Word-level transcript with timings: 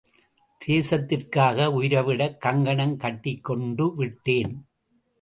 தேசத்திற்காக 0.67 1.67
உயிரைவிடக் 1.71 2.37
கங்கணம் 2.37 2.97
கட்டிக் 2.97 3.43
கொண்டு 3.43 3.95
விட்டேன். 3.95 4.67